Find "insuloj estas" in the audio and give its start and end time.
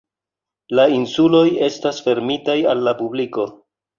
0.93-2.01